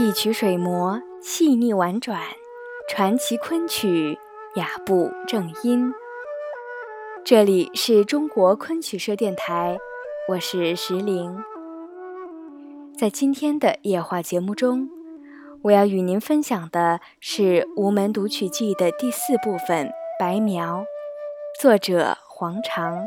[0.00, 2.22] 一曲水磨，细腻婉转，
[2.88, 4.18] 传奇昆曲，
[4.54, 5.92] 雅步正音。
[7.22, 9.76] 这里是中国昆曲社电台，
[10.30, 11.36] 我是石玲。
[12.98, 14.88] 在今天的夜话节目中，
[15.64, 17.42] 我要与您分享的是
[17.76, 19.88] 《吴门读曲记》的第四部分
[20.18, 20.78] 《白描》，
[21.60, 23.02] 作者黄长。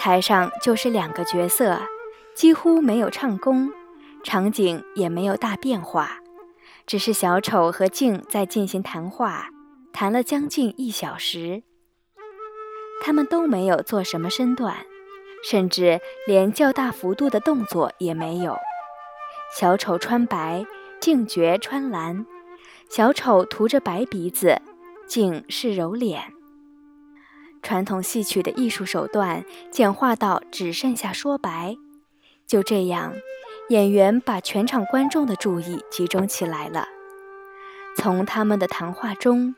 [0.00, 1.78] 台上就是两个角色，
[2.34, 3.70] 几乎没有唱功，
[4.24, 6.20] 场景也没有大变化，
[6.86, 9.50] 只是小丑和静在进行谈话，
[9.92, 11.62] 谈了将近一小时。
[13.02, 14.74] 他们都没有做什么身段，
[15.44, 18.56] 甚至连较大幅度的动作也没有。
[19.54, 20.64] 小丑穿白，
[20.98, 22.24] 静觉穿蓝；
[22.88, 24.62] 小丑涂着白鼻子，
[25.06, 26.32] 静是揉脸。
[27.62, 31.76] 传统戏曲的艺术手段简化到只剩下说白，
[32.46, 33.14] 就这样，
[33.68, 36.86] 演员把全场观众的注意集中起来了。
[37.96, 39.54] 从他们的谈话中，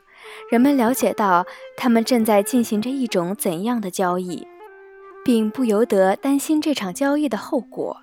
[0.49, 1.45] 人们了解到
[1.77, 4.47] 他们正在进行着一种怎样的交易，
[5.23, 8.01] 并不由得担心这场交易的后果。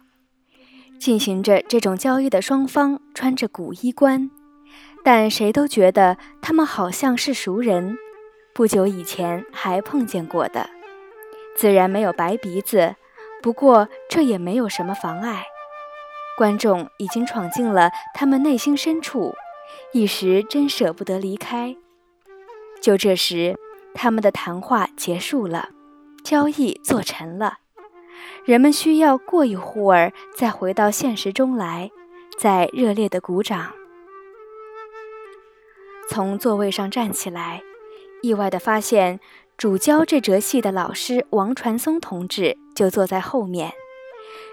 [0.98, 4.30] 进行着这种交易的双方穿着古衣冠，
[5.02, 7.96] 但谁都觉得他们好像是熟人。
[8.52, 10.68] 不久以前还碰见过的，
[11.56, 12.96] 自然没有白鼻子。
[13.42, 15.46] 不过这也没有什么妨碍，
[16.36, 19.34] 观众已经闯进了他们内心深处，
[19.94, 21.74] 一时真舍不得离开。
[22.82, 23.56] 就这时，
[23.94, 25.70] 他们的谈话结束了，
[26.22, 27.60] 交易做成了。
[28.44, 31.90] 人们需要过一会儿再回到现实中来，
[32.38, 33.72] 再热烈的鼓掌。
[36.10, 37.62] 从座位上站起来。
[38.22, 39.18] 意外地发现，
[39.56, 43.72] 主教这折戏的老师王传松同志就坐在后面，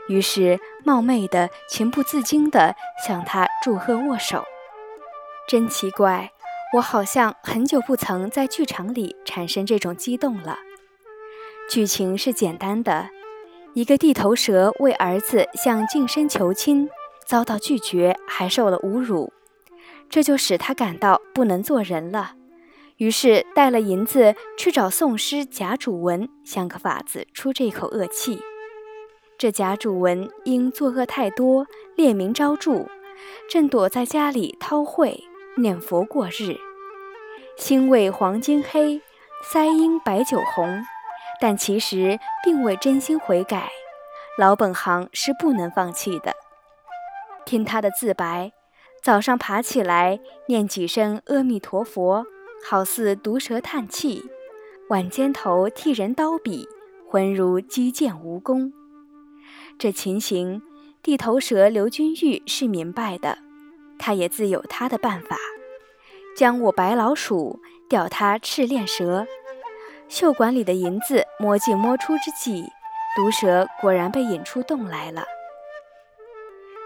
[0.08, 4.44] 于是冒昧的、情不自禁地向他祝贺握手。
[5.48, 6.32] 真奇怪，
[6.76, 10.58] 我好像很久不曾在剧场里产生这种激动了。
[11.70, 13.10] 剧情是简单的：
[13.74, 16.90] 一个地头蛇为儿子向近身求亲，
[17.26, 19.34] 遭到拒绝，还受了侮辱，
[20.10, 22.37] 这就使他感到不能做人了。
[22.98, 28.40] 于是带了银子去找宋师贾主文，想个法子出这口恶气。
[29.38, 32.88] 这贾主文因作恶太多，列名招著，
[33.48, 35.24] 正躲在家里韬晦
[35.58, 36.58] 念佛过日，
[37.56, 39.00] 心为黄金黑，
[39.54, 40.84] 腮因白酒红，
[41.40, 43.70] 但其实并未真心悔改。
[44.40, 46.34] 老本行是不能放弃的。
[47.46, 48.52] 听他的自白：
[49.04, 52.26] 早上爬起来念几声阿弥陀佛。
[52.64, 54.24] 好似毒蛇叹气，
[54.90, 56.68] 晚间头替人刀笔，
[57.08, 58.72] 浑如击剑蜈蚣。
[59.80, 60.62] 这情形，
[61.02, 63.38] 地头蛇刘君玉是明白的，
[63.98, 65.38] 他也自有他的办法，
[66.36, 69.26] 将我白老鼠吊他赤练蛇，
[70.10, 72.66] 袖管里的银子摸进摸出之际，
[73.16, 75.24] 毒蛇果然被引出洞来了。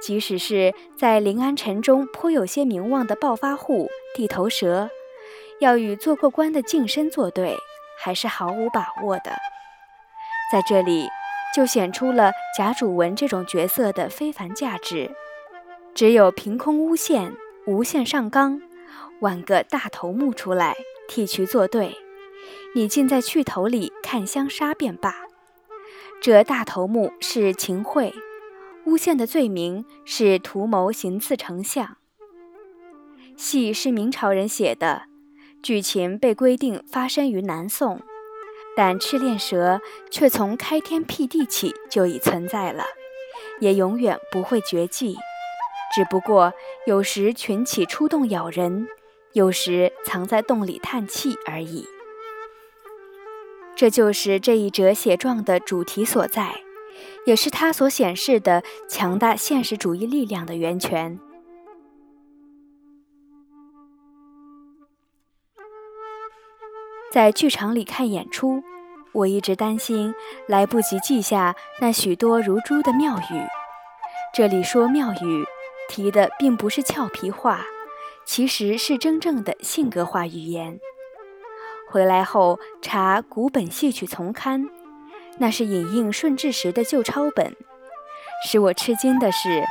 [0.03, 4.89] 即使是在临安城中颇有些名望的暴发户地头蛇。
[5.61, 7.55] 要与做过官的近身作对，
[7.99, 9.31] 还是毫无把握的。
[10.51, 11.07] 在这里，
[11.55, 15.11] 就显出了贾主文这种角色的非凡价值。
[15.93, 17.37] 只有凭空诬陷、
[17.67, 18.59] 无限上纲，
[19.19, 20.75] 挽个大头目出来
[21.07, 21.95] 替其作对，
[22.73, 25.27] 你竟在去头里看香杀便罢。
[26.19, 28.15] 这大头目是秦桧，
[28.85, 31.97] 诬陷的罪名是图谋行刺丞相。
[33.37, 35.10] 戏是明朝人写的。
[35.61, 38.01] 剧情被规定发生于南宋，
[38.75, 39.79] 但赤练蛇
[40.09, 42.85] 却从开天辟地起就已存在了，
[43.59, 45.17] 也永远不会绝迹。
[45.93, 46.53] 只不过
[46.87, 48.87] 有时群起出洞咬人，
[49.33, 51.85] 有时藏在洞里叹气而已。
[53.75, 56.61] 这就是这一折写状的主题所在，
[57.25, 61.19] 也是它所显示的强大现实主义力量的源泉。
[67.11, 68.63] 在剧场里看演出，
[69.11, 70.15] 我一直担心
[70.47, 73.43] 来不及记下那许多如珠的妙语。
[74.33, 75.45] 这里说妙语，
[75.89, 77.65] 提的并不是俏皮话，
[78.25, 80.79] 其实是真正的性格化语言。
[81.89, 84.69] 回来后查古本戏曲丛刊，
[85.39, 87.57] 那是引印顺治时的旧抄本。
[88.47, 89.65] 使我吃惊的是，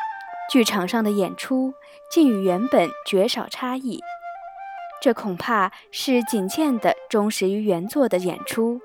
[0.53, 1.73] 剧场上的演出
[2.13, 3.99] 竟与原本绝少差异。
[5.01, 8.81] 这恐怕是仅见的忠实于原作的演出，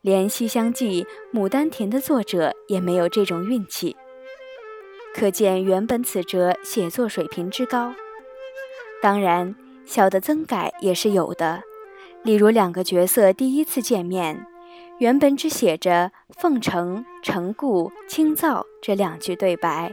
[0.00, 1.04] 连《西厢记》
[1.38, 3.96] 《牡丹亭》的作者也没有这种运气。
[5.14, 7.92] 可见原本此折写作水平之高。
[9.02, 9.54] 当然，
[9.84, 11.62] 小的增改也是有的。
[12.22, 14.46] 例如两个角色第一次见面，
[14.98, 19.92] 原本只写着“奉承、承顾、清造”这两句对白，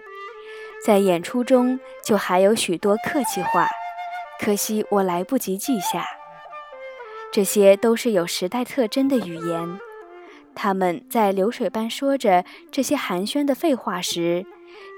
[0.86, 3.68] 在演出中就还有许多客气话，
[4.40, 6.06] 可惜我来不及记下。
[7.32, 9.80] 这些都是有时代特征的语言，
[10.56, 14.46] 他们在流水般说着这些寒暄的废话时，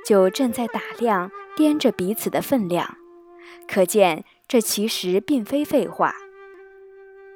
[0.05, 2.97] 就正在打量、掂着彼此的分量，
[3.67, 6.13] 可见这其实并非废话。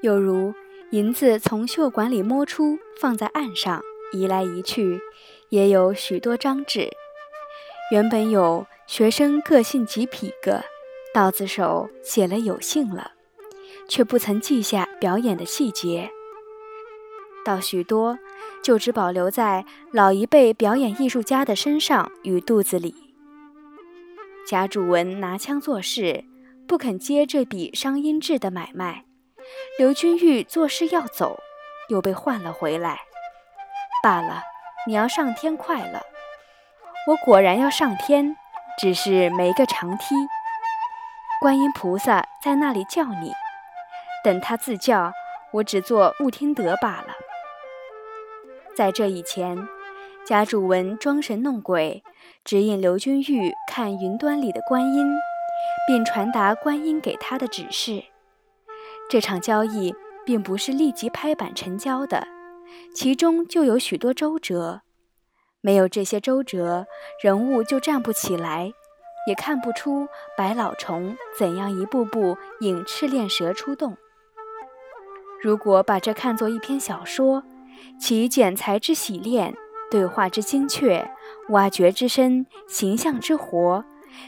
[0.01, 0.53] 又如
[0.91, 5.01] 银子从袖管里摸出，放在案上，移来移去，
[5.49, 6.91] 也有许多张纸。
[7.91, 10.63] 原本有学生个性几匹个，
[11.13, 13.11] 刀子手写了有信了，
[13.87, 16.09] 却不曾记下表演的细节。
[17.45, 18.17] 到许多
[18.63, 23.13] 就只保留在老一辈表演艺术家的身上与肚子里。
[24.47, 26.23] 贾主文拿枪做事，
[26.67, 29.05] 不肯接这笔伤阴质的买卖。
[29.77, 31.37] 刘君玉做事要走，
[31.89, 32.99] 又被换了回来。
[34.01, 34.41] 罢了，
[34.87, 36.01] 你要上天快了。
[37.07, 38.35] 我果然要上天，
[38.79, 40.15] 只是没个长梯。
[41.43, 43.33] 观音菩萨在那里叫你，
[44.23, 45.11] 等他自叫，
[45.51, 47.07] 我只做不听得罢了。
[48.73, 49.67] 在这以前，
[50.25, 52.01] 贾主文装神弄鬼，
[52.45, 55.05] 指引刘君玉看云端里的观音，
[55.85, 58.05] 并传达观音给他的指示。
[59.09, 59.93] 这场交易
[60.25, 62.25] 并不是立即拍板成交的，
[62.95, 64.83] 其中就有许多周折。
[65.59, 66.85] 没有这些周折，
[67.21, 68.71] 人物就站不起来，
[69.27, 73.97] 也看不出白老虫怎样一步步引赤练蛇出洞。
[75.41, 77.43] 如果把这看作一篇小说，
[77.99, 79.53] 其剪裁之洗练，
[79.91, 81.11] 对话之精确，
[81.49, 83.83] 挖掘之深，形象之活，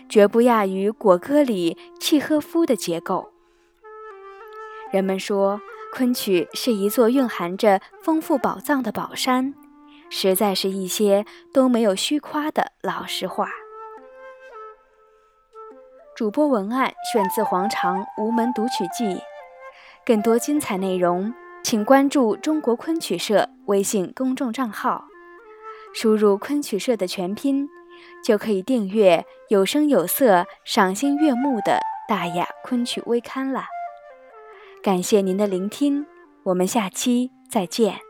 [0.09, 3.31] 绝不亚于果歌里契诃夫的结构。
[4.91, 5.61] 人们说，
[5.93, 9.53] 昆曲是一座蕴含着丰富宝藏的宝山，
[10.09, 13.49] 实在是一些都没有虚夸的老实话。
[16.15, 19.03] 主播文案选自《黄长无门读曲记》，
[20.05, 25.03] 更多精彩内容，请关注中国昆曲社微信公众账号，
[25.93, 27.67] 输入“昆曲社”的全拼，
[28.23, 33.65] 就可以订阅有声有色、赏心悦目的大雅昆曲微刊了。
[34.81, 36.05] 感谢您的聆听，
[36.43, 38.04] 我们下期再见。